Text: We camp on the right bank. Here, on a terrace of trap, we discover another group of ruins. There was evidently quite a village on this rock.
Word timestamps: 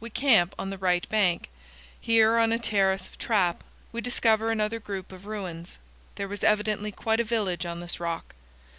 We 0.00 0.08
camp 0.08 0.54
on 0.58 0.70
the 0.70 0.78
right 0.78 1.06
bank. 1.10 1.50
Here, 2.00 2.38
on 2.38 2.52
a 2.52 2.58
terrace 2.58 3.06
of 3.06 3.18
trap, 3.18 3.62
we 3.92 4.00
discover 4.00 4.50
another 4.50 4.80
group 4.80 5.12
of 5.12 5.26
ruins. 5.26 5.76
There 6.14 6.26
was 6.26 6.42
evidently 6.42 6.90
quite 6.90 7.20
a 7.20 7.22
village 7.24 7.66
on 7.66 7.80
this 7.80 8.00
rock. 8.00 8.34